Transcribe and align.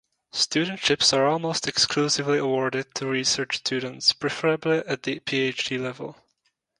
Studentships 0.33 1.15
are 1.15 1.27
almost 1.27 1.67
exclusively 1.67 2.39
awarded 2.39 2.87
to 2.95 3.05
research 3.05 3.57
students, 3.57 4.13
preferably 4.13 4.79
at 4.87 5.03
the 5.03 5.19
Ph.D. 5.19 5.77
level. 5.77 6.15